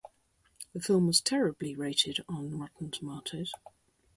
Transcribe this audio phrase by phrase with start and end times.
[0.73, 3.53] The film was terribly rated on Rotten Tomatoes.